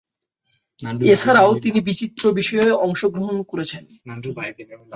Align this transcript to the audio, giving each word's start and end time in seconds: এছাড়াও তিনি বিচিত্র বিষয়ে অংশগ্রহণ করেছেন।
এছাড়াও 1.13 1.49
তিনি 1.63 1.79
বিচিত্র 1.87 2.23
বিষয়ে 2.39 2.69
অংশগ্রহণ 2.85 3.37
করেছেন। 3.43 3.83